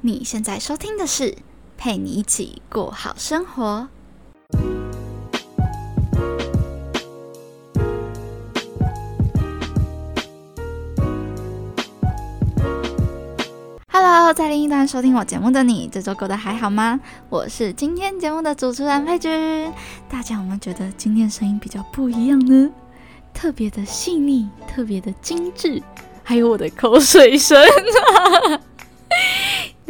[0.00, 1.36] 你现在收听的是
[1.76, 3.88] 陪你一起过好生活。
[13.90, 17.00] Hello，在另一端收听我节目的你，这周过得还好吗？
[17.28, 19.72] 我是今天节目的主持人佩君。
[20.08, 22.70] 大家有没有觉得今天声音比较不一样呢？
[23.34, 25.82] 特别的细腻，特别的精致，
[26.22, 27.58] 还有我的口水声。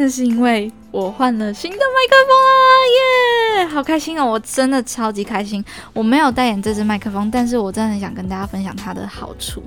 [0.00, 3.66] 那是因为我换了新的麦克风啊，耶！
[3.66, 5.62] 好开心哦，我真的超级开心。
[5.92, 9.60] 我没有代言这支麦克风，但是我真的很想跟大家分享它的好处，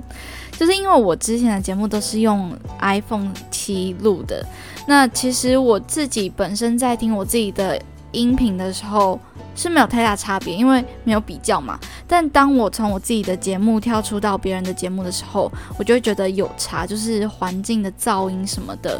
[0.52, 2.50] 就是因为我之前的节目都是用
[2.80, 4.42] iPhone 七录的。
[4.86, 7.78] 那其实我自己本身在听我自己的
[8.12, 9.20] 音频的时候
[9.54, 11.78] 是没有太大差别，因为没有比较嘛。
[12.08, 18.98] 但当我从我自己的节目跳出到别人的节目的时候，我就会觉得有差，就是环境的噪音什么的。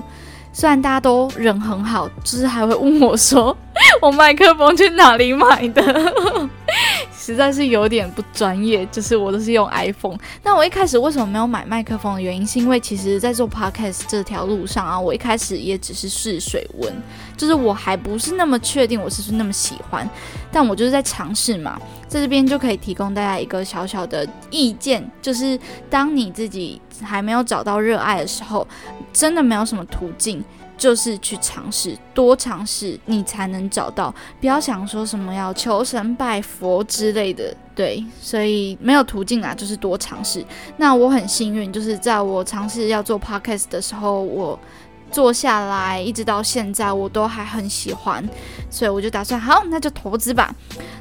[0.52, 3.56] 虽然大家都人很好，就是还会问我说
[4.02, 5.82] 我麦克风去哪里买的，
[7.22, 8.84] 实在是有点不专业。
[8.86, 10.18] 就是我都是用 iPhone。
[10.42, 16.92] 那我一开始为什么没有买麦克风的原因，是因为其实在做 Podcast 这条路上啊，我一开始也只是试水温，
[17.36, 20.08] 就是我还不是那么确定我是不是那么喜欢，
[20.50, 21.80] 但我就是在尝试嘛。
[22.08, 28.66] 在这边就可以提供大家一个小小的意见，就是当你自己还没有找到热爱的时候，
[29.12, 30.44] 真的没有什么途径，
[30.82, 34.12] 就是去尝试，多尝试，你才能找到。
[34.40, 40.44] 不要想说什么要求神拜佛之类的，对，所以没有途径啊，就是多尝试。
[40.78, 44.58] 那我很幸运，就是在我尝试要做 podcast 的时候，我。
[45.12, 48.26] 做下来一直到现在，我都还很喜欢，
[48.70, 50.50] 所以我就打算好，那就投资吧。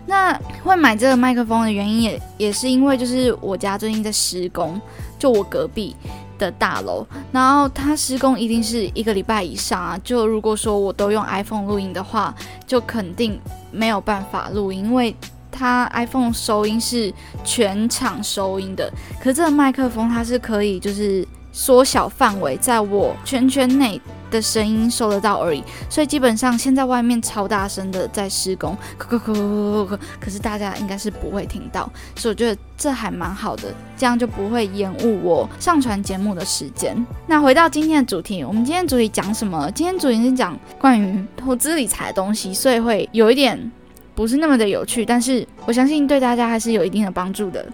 [0.05, 4.77] 那会买这个麦克风的原因也也是因为，就是我家最近在施工，
[5.17, 5.95] 就我隔壁
[6.41, 9.97] 的大楼，然后它施工一定是一个礼拜以上啊。
[10.03, 12.33] 就如果说我都用 iPhone 录音的话，
[12.65, 13.39] 就肯定
[13.71, 15.15] 没有办法录音，因为
[15.51, 18.91] 它 iPhone 收音是全场收音的，
[19.21, 21.27] 可这个麦克风它是可以就是。
[21.53, 23.99] 缩小范围，在我圈圈内
[24.31, 37.05] 的声音收得到而已，所以基本上现在外面超大声的在施工，可可可可可，可是大家应该是不会听到，所以我觉得这还蛮好的，这样就不会延误我上传节目的时间。
[37.27, 39.69] 那回到今天的主题，我们今天主题讲什么？
[39.75, 43.71] 今天主题是讲关于投资理财的东西，所以会有一点
[44.15, 47.65] 不是那么的有趣，但是我相信对大家还是有一定的帮助的。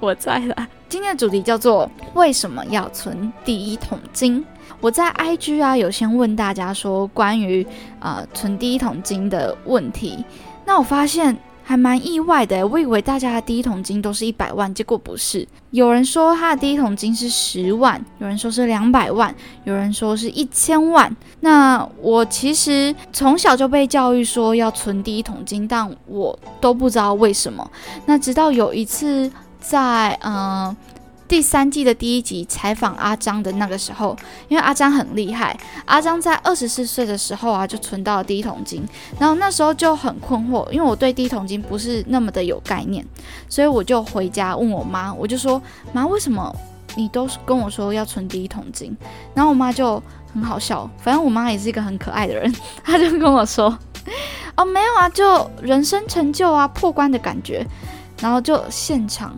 [0.00, 0.68] 我在了。
[0.94, 4.44] 今天的主题叫做为什么要存第一桶金？
[4.80, 7.66] 我在 IG 啊有先问大家说关于
[7.98, 10.24] 呃存第一桶金的问题，
[10.64, 15.44] 那我发现还蛮意外的，我以为大家的第一桶金都是一百万，结果不是。
[15.72, 19.34] 有人说他的第一桶金是十万，有人说是两百万，
[19.64, 21.12] 有人说是一千万。
[21.40, 27.68] 那我其实从小就被教育说要存第一桶金，但我都不知道为什么。
[28.06, 29.28] 那直到有一次。
[29.66, 30.76] 在嗯
[31.26, 34.14] 第三季的第一集采访阿张的那个时候，
[34.46, 38.86] 因为阿张很厉害，阿张在二十四岁的时候啊就存到了第一桶金，
[39.18, 43.04] 然后那时候就很困惑，因为我对第一桶金不是那么的有概念，
[43.48, 45.60] 所以我就回家问我妈，我就说
[45.94, 46.54] 妈，为什么
[46.94, 48.94] 你都是跟我说要存第一桶金？
[49.32, 50.00] 然后我妈就
[50.34, 52.54] 很好笑，反正我妈也是一个很可爱的人，
[52.84, 53.76] 她就跟我说，
[54.56, 57.66] 哦没有啊，就人生成就啊，破关的感觉。
[58.20, 59.36] 然后就现场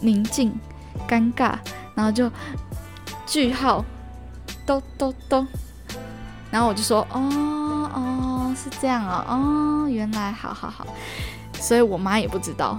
[0.00, 0.52] 宁静、
[1.08, 1.54] 尴尬，
[1.94, 2.30] 然后就
[3.26, 3.84] 句号，
[4.64, 5.46] 都都都，
[6.50, 10.86] 然后我就说：“哦哦，是这样啊，哦，原来好好好。”
[11.60, 12.78] 所以我妈也不知道，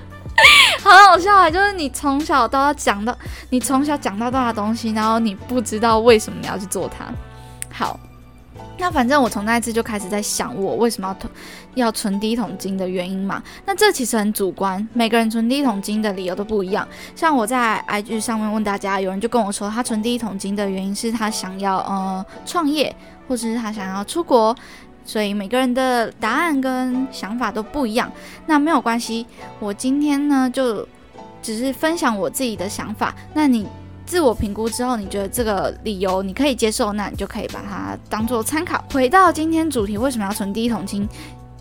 [0.82, 1.50] 好好笑啊！
[1.50, 3.16] 就是你从小都要讲到，
[3.50, 7.06] 你从小讲到大的东西，然后你不知道为什么你要去做它。
[7.70, 7.98] 好。
[8.80, 11.32] 那反正我从那一次就开始在想，我为什么要存
[11.74, 13.42] 要存第一桶金的原因嘛。
[13.66, 16.88] 那这其实很主观，每个人存第一桶金的理由都不一样。
[17.14, 22.94] 像我在 IG 上面问大家，有人就跟我说，他存第一桶金的原因是他想要呃创业，
[23.28, 24.56] 或者是他想要出国。
[25.04, 28.10] 所以每个人的答案跟想法都不一样。
[28.46, 29.26] 那没有关系，
[29.58, 30.86] 我今天呢就
[31.42, 33.14] 只是分享我自己的想法。
[33.34, 33.66] 那你。
[34.10, 38.82] 自我评估之后，你觉得这个理由你可以接受，那你就可以把它当做参考。
[38.92, 41.08] 回到今天主题，为什么要存第一桶金？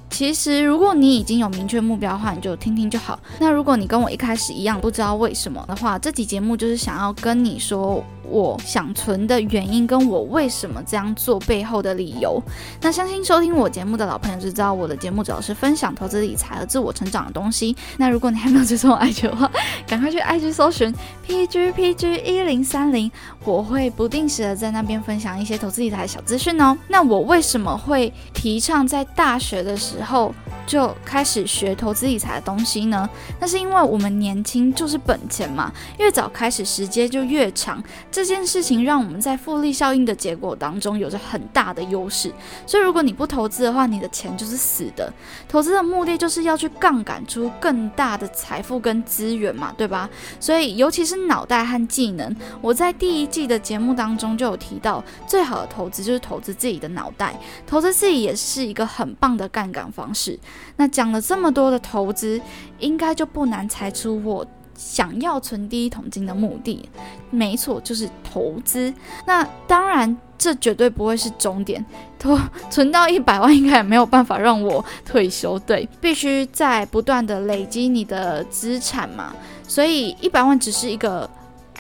[0.10, 3.20] 其实，如果你已经有明确目标的话，你就听听就好。
[3.40, 12.42] 那如果你跟我一开始一样不知道为什么的话，这期节目就是想要跟你说，我想存的原因，跟我为什么这样做背后的理由。
[12.82, 17.76] 那相信收听我节目的老朋友就知道，我的节目主要是分享投资理财和自我成长的东西。
[17.98, 19.50] 那如果你还没有追踪我 IG 的话，
[19.88, 20.94] 赶快去 IG 搜寻
[21.28, 23.12] PG PG 一零三零，
[23.44, 26.78] 我会不定时的在那边分享一些投资理财的小资讯哦。
[26.88, 30.34] 那我为什么会提倡在大学的时候
[30.70, 33.10] 就开始学投资理财的东西呢？
[33.40, 37.84] 那是因为我们年轻就是本钱嘛，越早开始时间就越长。
[38.12, 42.32] 这件事情让我们在复利效应的结果当中有着很大的优势。
[42.68, 45.12] 所以如果你不投资的话，你的钱就是死的。
[45.48, 50.08] 投资的目的就是要去杠杆出更大的财富跟资源嘛，对吧？
[50.40, 60.38] 所以尤其是脑袋和技能，我在第一季的节目当中就有提到，最好的投资就是投资自己的脑袋，投资自己也是一个很棒的杠杆方式。
[60.76, 62.40] 那讲了这么多的投资，
[62.80, 64.46] 应该就不难猜出我
[64.76, 66.88] 想要存第一桶金的目的。
[67.30, 68.94] 没错，就是投资。
[69.26, 71.86] 那当然，这绝对不会是终点。
[72.18, 72.40] 投
[72.72, 75.60] 存到一百万，应该也没有办法让我退休。
[75.60, 79.34] 对，必须在不断的累积你的资产嘛。
[79.68, 81.30] 所以一百万只是一个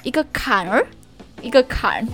[0.03, 0.85] 一个坎儿，
[1.41, 2.07] 一个坎。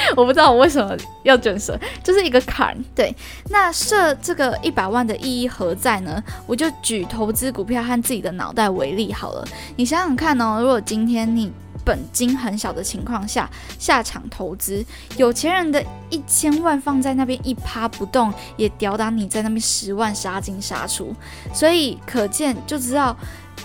[0.16, 2.76] 我不知道我为什么要卷舌，就是一个坎。
[2.94, 3.14] 对，
[3.50, 6.22] 那设这个一百万的意义何在呢？
[6.46, 9.46] 我就举投资股票和自己的脑袋为例好了。
[9.76, 11.52] 你想想看哦，如果今天你
[11.84, 13.48] 本金很小的情况下
[13.78, 14.84] 下场投资，
[15.16, 21.14] 有钱人的一千万放在那边一趴不动，也吊打你在那边十万杀进杀出。
[21.52, 23.16] 所以可见就知道。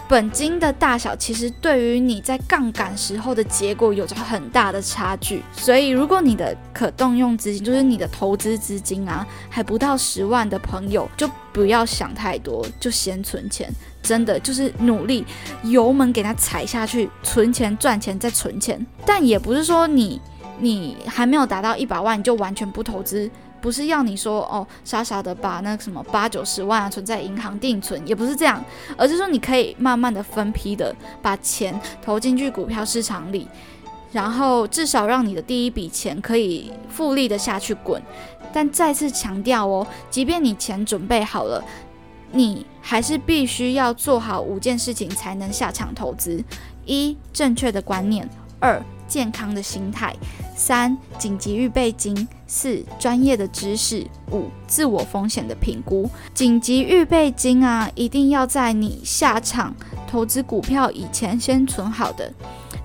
[0.07, 15.25] 本金的大小其实对于你在杠杆时候的结果有着很大的差距，所以如果你的可动用资金，就是你的投资资金啊，还不到十万的朋友，就不要想太多，就先存钱，真的就是努力
[15.63, 18.85] 油门给它踩下去，存钱赚钱再存钱。
[19.05, 20.21] 但也不是说你
[20.59, 23.29] 你还没有达到一百万你就完全不投资。
[23.63, 28.61] 不是要你说哦，傻傻的把那什么八九十万啊存在银行定存，也不是这样，
[28.97, 33.47] 而是说你可以慢慢的分批的把钱投进去股票市场里，
[34.11, 38.01] 然后至少让你的第一笔钱可以复利的下去滚。
[38.51, 41.63] 但再次强调哦，即便你钱准备好了，
[42.33, 46.43] 你还是必须要做好五件事情才能下场投资：
[46.85, 48.27] 一、正确的观念；
[48.59, 48.83] 二、
[49.13, 50.15] 健康的心态，
[50.55, 56.09] 三紧急预备金，四专业的知识，五自我风险的评估。
[56.33, 59.75] 紧急预备金啊，一定要在你下场
[60.09, 62.33] 投资股票以前先存好的。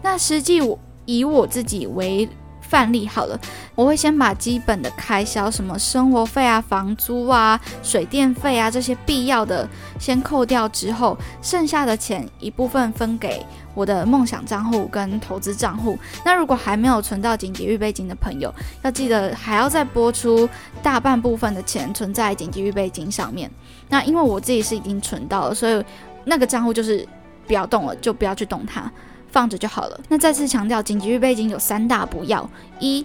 [0.02, 2.28] 那实际我以我自己为。
[2.68, 3.40] 范例好了，
[3.74, 9.68] 我会先把基本的开销，什么生活费啊、房租啊、水电费啊这些必要的
[9.98, 13.44] 先扣掉之后，剩下的钱一部分分给
[13.74, 15.98] 我的梦想账户跟投资账户。
[16.24, 20.48] 那如果还没有存到紧急预备金的朋友，要记得还要再拨出
[20.82, 23.50] 大半部分的钱存在紧急预备金上面。
[23.88, 25.82] 那因为我自己是已经存到了，所以
[26.24, 27.06] 那个账户就是
[27.46, 28.92] 不要动了，就不要去动它。
[29.30, 30.00] 放着就好了。
[30.08, 32.48] 那再次强调，紧急预备金有三大不要：
[32.80, 33.04] 一、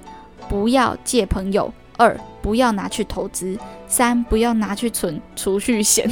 [0.49, 6.09] 不要借朋友；二、不要拿去投资；三、不要拿去存储蓄险。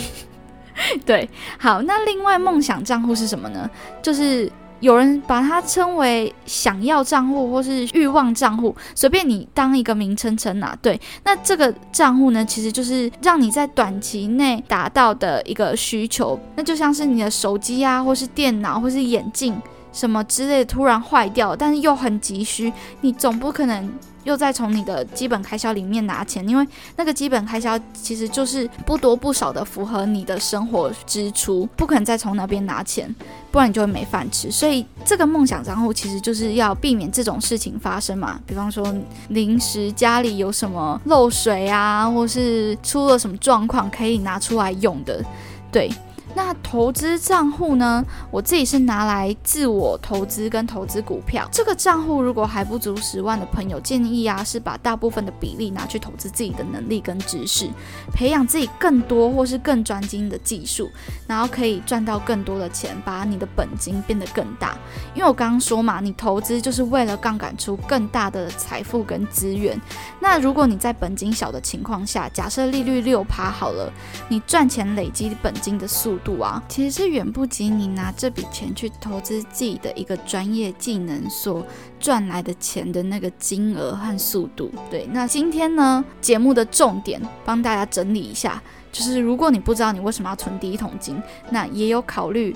[1.05, 1.29] 对，
[1.59, 3.69] 好，那另外梦想账户是什么呢？
[4.01, 4.49] 就是
[4.79, 10.75] 有人把它称为想要账户或是欲望账户，随便你当一个名称称啊。
[10.81, 19.55] 对，那这个账户呢，其实就是让你在短期内达到的一个需求，那就像是你的手机啊，或是电脑，或是眼镜。
[19.91, 22.71] 什么之类突然坏掉，但是又很急需，
[23.01, 23.91] 你总不可能
[24.23, 26.65] 又再从你的基本开销里面拿钱，因为
[26.95, 33.13] 那个基本开销其实就是不多不少的符合你的生活支出，不可能再从那边拿钱，
[33.51, 34.49] 不然你就会没饭吃。
[34.49, 38.95] 所以这个梦想账户其实就是要避免这种事情发生嘛，比方说
[39.29, 45.23] 临时家里有什么漏水啊，或是出了什么状况可以拿出来用的，
[45.71, 45.91] 对。
[46.33, 48.03] 那投资账户呢？
[48.29, 51.47] 我自己是拿来自我投资跟投资股票。
[51.51, 57.69] 这个账户如果还不足十万的朋友，建议啊是把大部分的比例拿去投资自己的能力跟知识，
[58.13, 60.89] 培养自己更多或是更专精的技术，
[61.27, 64.77] 然后可以赚到更多的钱，把你的本金变得更大。
[65.13, 69.79] 因为我刚刚说嘛，你投资就是为了杠杆出更大的财富跟资源。
[70.19, 73.91] 那如果你在本金小的情况下，假设利率六趴好了，
[74.29, 81.65] 你赚钱累积本金的速度啊，其实是远不及你拿这笔钱去投资自己的一个专业技能所
[81.99, 84.71] 赚来的钱的那个金额和速度。
[84.89, 88.61] 对，那今天呢，节目的重点帮大家整理一下，
[88.91, 92.55] 就是如果你不知道你为什么要存第一桶金，那也有考虑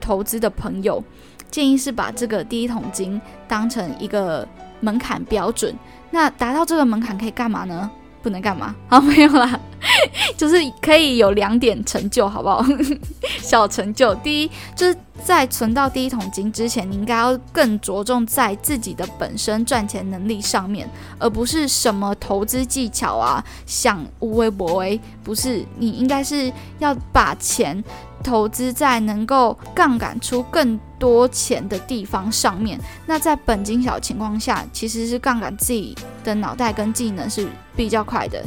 [0.00, 1.02] 投资的朋友。
[1.50, 4.46] 建议是把这个第一桶金当成一个
[4.80, 5.74] 门槛标准。
[6.10, 7.90] 那达到这个门槛可以干嘛呢？
[8.28, 8.74] 不能干嘛？
[8.88, 9.58] 好，没有啦，
[10.36, 12.62] 就是可以有两点成就，好不好？
[13.40, 14.94] 小成就，第一就是
[15.24, 27.82] 在存到第一桶金之前，你应该要更着重在自己的本身赚钱能力上面，而不是什么投资技巧啊，想无微博微，不是，你应该是要把钱
[28.22, 32.78] 投资在能够杠杆出更多钱的地方上面。
[33.06, 38.42] 那在本金小的情况下，其实是杠杆自己的脑袋跟技能是比较快的。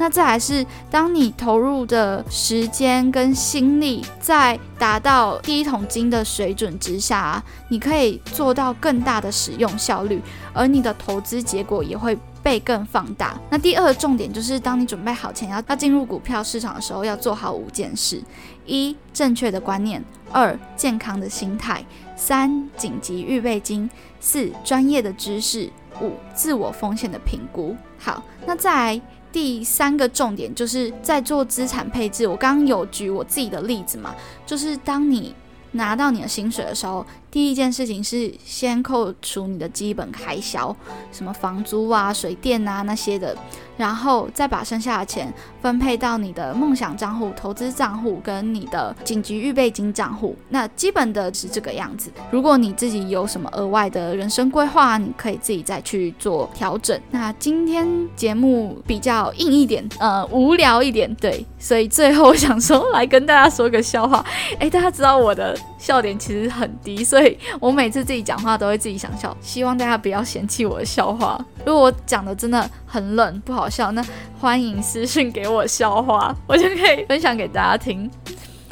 [0.00, 10.22] 那再来是，当你投入的时间跟心力在达到第一桶金的水准之下，你可以做到更大的使用效率，
[10.52, 12.16] 而你的投资结果也会
[12.48, 13.38] 被更放大。
[13.50, 18.22] 那第二个重点就是，当你准备好钱要要进入股票市场的时候，要做好五件事：
[18.64, 20.00] 一、正确的观念；
[20.32, 21.82] 二、健康的心态；
[22.16, 23.86] 三、紧急预备金；
[24.18, 25.68] 四、专业的知识；
[26.00, 27.76] 五、自我风险的评估。
[27.98, 29.00] 好，那再来。
[29.30, 32.26] 第三个重点就是在做资产配置。
[32.26, 34.14] 我刚刚有举我自己的例子嘛，
[34.46, 35.34] 就是当你
[35.72, 37.04] 拿到你的薪水的时候。
[37.38, 40.74] 第一件事情是先扣除你的基本开销，
[41.12, 43.32] 什么房租啊、水电啊那些的，
[43.76, 50.34] 然后再把剩下的钱分配到你的梦想账户、投资账户跟你的紧急预备金账户。
[50.48, 52.10] 那基本的是这个样子。
[52.32, 57.00] 如果你自己有什么额外的人生规划，你可以自己再去做调整。
[57.12, 64.24] 那今天节目比较硬一点，呃，无聊一点，对，所以最后想说来跟大家说个笑话。
[64.58, 67.38] 诶，大家知道我的笑点其实很低，所以。
[67.60, 71.42] 我每次自己讲话都会自己想笑，希望大家不要嫌弃我的笑话。
[71.64, 74.04] 如果我讲的真的很冷不好笑，那
[74.38, 78.10] 欢迎私信给我笑话，我就可以分享给大家听。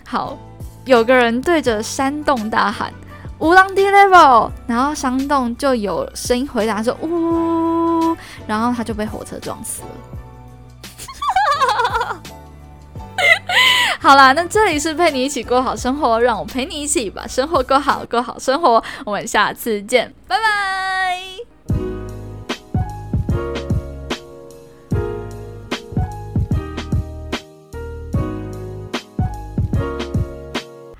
[0.04, 0.36] 好，
[0.84, 2.92] 有个人对着山洞大喊
[3.38, 9.88] “无浪地 level”，然后山洞就有声音回答说“呜”，然后他就被火车撞死了。
[14.00, 18.82] 好啦，那这里是陪你一起过好生活，让我陪你一起把生活过好，过好生活。
[19.04, 20.85] 我们下次见，拜拜。